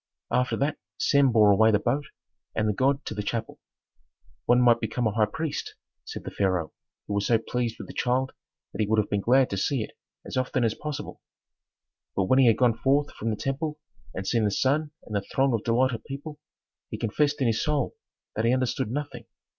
After 0.31 0.57
that 0.57 0.79
Sem 0.97 1.31
bore 1.31 1.51
away 1.51 1.69
the 1.69 1.77
boat 1.77 2.05
and 2.55 2.67
the 2.67 2.73
god 2.73 3.05
to 3.05 3.13
the 3.13 3.21
chapel. 3.21 3.59
"One 4.47 4.59
might 4.59 4.79
become 4.79 5.05
a 5.05 5.11
high 5.11 5.27
priest," 5.27 5.75
said 6.05 6.23
the 6.23 6.31
pharaoh, 6.31 6.73
who 7.05 7.13
was 7.13 7.27
so 7.27 7.37
pleased 7.37 7.77
with 7.77 7.85
the 7.87 7.93
child 7.93 8.31
that 8.73 8.81
he 8.81 8.87
would 8.87 8.97
have 8.97 9.11
been 9.11 9.21
glad 9.21 9.51
to 9.51 9.57
see 9.57 9.83
it 9.83 9.91
as 10.25 10.37
often 10.37 10.63
as 10.63 10.73
possible. 10.73 11.21
But 12.15 12.23
when 12.23 12.39
he 12.39 12.47
had 12.47 12.57
gone 12.57 12.79
forth 12.79 13.11
from 13.13 13.29
the 13.29 13.35
temple 13.35 13.77
and 14.11 14.25
seen 14.25 14.43
the 14.43 14.49
sun 14.49 14.89
and 15.03 15.15
the 15.15 15.21
throng 15.21 15.53
of 15.53 15.63
delighted 15.63 16.03
people, 16.05 16.39
he 16.89 16.97
confessed 16.97 17.39
in 17.39 17.45
his 17.45 17.63
soul 17.63 17.95
that 18.35 18.43
he 18.43 18.51
understood 18.55 18.89
nothing. 18.89 19.25